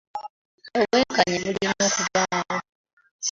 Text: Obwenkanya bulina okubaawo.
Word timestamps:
Obwenkanya 0.79 1.35
bulina 1.43 1.73
okubaawo. 1.87 2.57